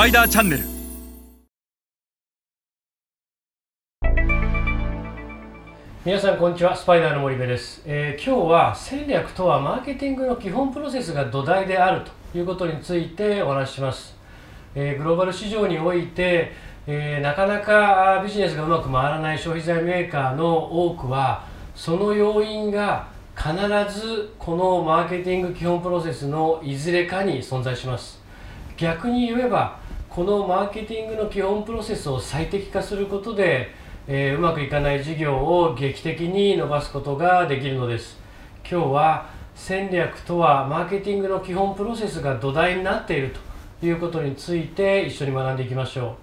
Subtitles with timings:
[0.00, 0.64] パイダーチャンネル。
[6.06, 6.74] 皆さんこんにちは。
[6.74, 14.16] スパイダーの森部です、えー今日は戦略とはマーケティングの基本プロセスが土台であるということについてお話しします、
[14.74, 16.52] えーグローバル市場において、
[16.86, 20.56] えーなかなかビジネスがうまく回らない消費財メーカーの
[20.86, 21.44] 多くは
[21.74, 23.52] その要因が必
[23.94, 28.19] ずこのマーケティング基本プロセスのいずれかに存在します。
[28.80, 33.68] 逆に言えばこのマーケティングの基本プロセスを最適化することで、
[34.08, 38.18] えーうまくいかない事業を劇的に伸ばすことができるのです。
[38.68, 43.34] 今日は戦略とはマーケティングの基本プロセスが土台になっている
[43.80, 46.16] ということについて一緒に学んでいきましょ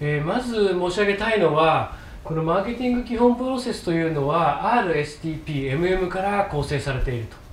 [0.00, 7.45] う、えーまず申し上げたいのはこのマーケティング基本プロセスというのは RSTPMM から構成されていると。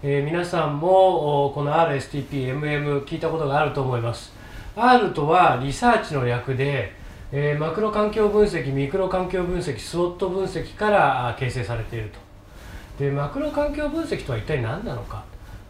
[0.00, 4.32] えー皆さんもこの RSTPMM 聞いたことがあると思います。
[4.76, 6.92] R とはリサーチの略で、
[7.32, 13.04] えーマクロ環境分析ミクロ環境分析スウォット分析から形成されていると。
[13.04, 15.24] でマクロ環境分析とは一体何なのか。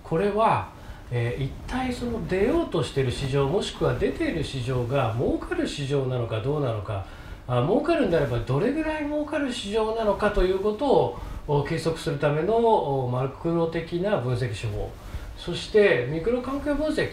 [0.04, 0.68] これは、
[1.10, 7.02] えー一体その出ようとしている市場もしくは出ている市場が儲かる市場なのかどうなのか。
[7.46, 14.90] あ儲かるんであればどれぐらい儲かる市場なのかということをお計測するためのマクロ的な分析手法。
[15.34, 17.10] そしてミクロ環境分析、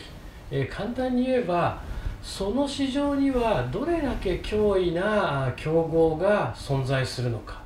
[0.52, 1.82] え簡単に言えば
[2.22, 7.64] その市場にはどれだけ脅威な競合が存在するのか。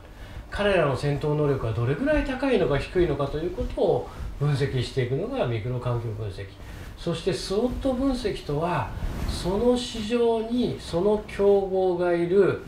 [0.51, 6.45] 彼らの戦闘能力がどれぐらい高いのか低いのかということを分析していくのがミクロ環境分析。
[6.97, 8.91] そしてスウォット分析とは
[9.29, 12.61] その市場にその競合がいる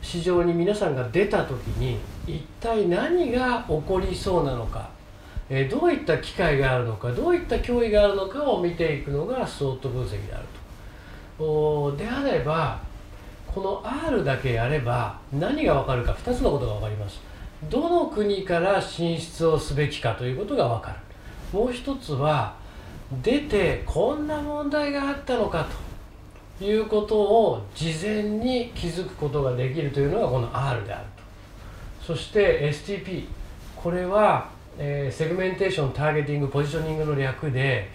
[0.00, 4.88] 市場に皆さんが出た時に一体何が起こりそうなのか、
[5.50, 10.44] えーどういった機会があるのかどういった脅威があるのかを見ていくのがスウォット分析である
[11.38, 11.44] と。
[11.44, 12.80] おであれば
[13.46, 17.20] この R だけやれば何が分かるか2つのことが分かります。
[17.70, 21.58] どの国から進出をすべきかということが分かる。
[21.58, 22.54] もう一つは
[23.22, 25.87] 出てこんな問題があったのかと。
[26.60, 31.22] いうことを事前に気づくことができるというのがこの R であると。
[32.04, 33.26] そして STP
[33.76, 37.88] これは、えーセグメンテーションターゲティングポジショニングの略で、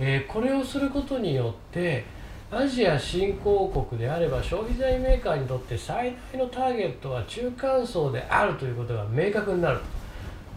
[0.00, 2.04] えーこれをすることによって
[2.50, 9.84] アジア新興国であれば消費財メーカーにとって最大のターゲットは中間層であるということが明確になると、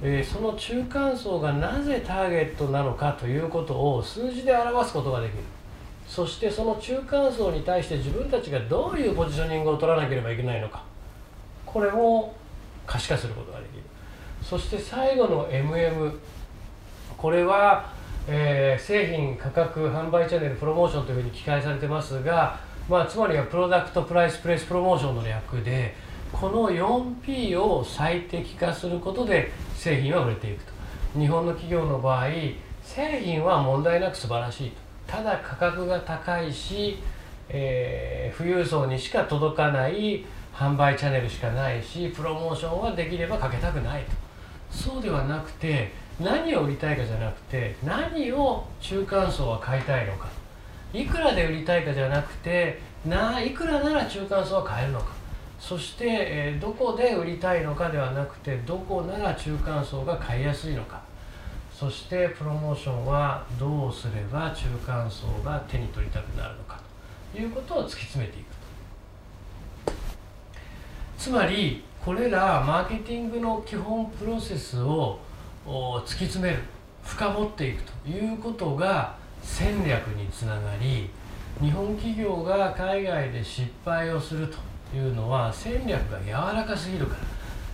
[0.04, 5.44] えーその中間層がなぜターゲットなのかということを数字で表すことができる。
[6.12, 10.84] そしてその中間層に対して自分たちがどういうポジショニングを取らなければいけないのか。
[11.66, 12.36] これも
[12.86, 13.84] 可視化することができる。
[14.44, 16.14] そして最後の MM
[17.18, 17.94] これは、
[18.28, 25.96] えー製品価格販売チャンネルプロモーションというふうに記載されてますが、まあ、つまりはプロダクトプライスプレイスプロモーションの略で
[26.34, 30.74] この 4P を最適化することで製品は売れていくと。
[31.18, 32.28] 日本の企業の場合
[32.84, 34.91] 製品は問題なく素晴らしいと。
[35.12, 36.98] ただ価格が高いし、
[37.50, 40.24] えー富裕層にしか届かない
[40.54, 44.12] 販売チャンネルしかないしプロモーションはできればかけたくないと。
[44.72, 50.30] そうではなくて何を売りたいかじゃなくて何を中間層は買いたいのか。
[50.94, 55.08] いくらで売りたいかじゃなくてないくらなら中間層は買えるのか。
[55.60, 61.02] そして、えーどこで売りたいのかではなくてどこなら中間層が買いやすいのか。
[61.82, 66.80] そしてプロモーションはどうすれば中間層が手に取りたくなるのか
[67.34, 67.40] と。
[67.40, 68.56] いうことを突き詰めていく
[69.88, 69.94] と。
[71.18, 75.18] つまりこれらマーケティングの基本プロセスを
[75.66, 76.62] 突き詰める
[77.04, 77.92] 深掘っていくと。
[78.08, 81.10] いうことが戦略につながり
[81.60, 87.22] 日本企業が海外で失敗をするというのは戦略が柔らかすぎるから、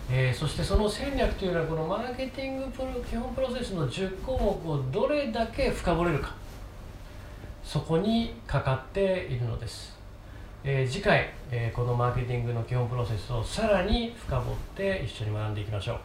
[0.09, 6.33] えーそしてその戦略というのはこのマーケティングプロ基本プロセスの10項目をどれだけ深掘れるか。
[7.63, 9.93] そこにかかっているのです、
[10.63, 15.99] えー次回、えーこのマーケティングの基本プロセスをさらに深掘って一緒に学んでいきましょう。